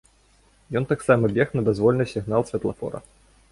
[0.81, 2.99] Ён таксама бег на дазвольны сігнал святлафора.